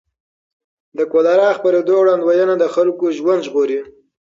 د 0.97 0.99
کولرا 1.11 1.49
خپرېدو 1.57 1.93
وړاندوینه 1.99 2.53
د 2.57 2.63
خلکو 2.75 3.05
ژوند 3.17 3.41
ژغوري. 3.47 3.79